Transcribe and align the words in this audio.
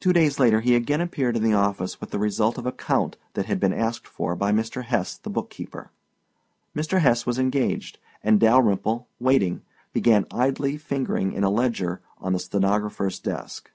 Two 0.00 0.12
days 0.12 0.38
later 0.38 0.60
he 0.60 0.74
again 0.76 1.00
appeared 1.00 1.34
in 1.34 1.42
the 1.42 1.54
office 1.54 1.98
with 1.98 2.10
the 2.10 2.18
result 2.18 2.58
of 2.58 2.66
a 2.66 2.72
count 2.72 3.16
that 3.32 3.46
had 3.46 3.58
been 3.58 3.72
asked 3.72 4.06
for 4.06 4.36
by 4.36 4.52
Mr. 4.52 4.84
Hesse, 4.84 5.16
the 5.16 5.30
bookkeeper. 5.30 5.90
Mr. 6.76 7.00
Hesse 7.00 7.24
was 7.24 7.38
engaged 7.38 7.98
and 8.22 8.38
Dalyrimple, 8.38 9.06
waiting, 9.18 9.62
began 9.94 10.26
idly 10.30 10.76
fingering 10.76 11.32
in 11.32 11.42
a 11.42 11.48
ledger 11.48 12.02
on 12.18 12.34
the 12.34 12.38
stenographer's 12.38 13.18
desk. 13.18 13.70